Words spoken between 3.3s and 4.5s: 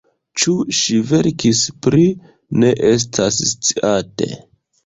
sciate.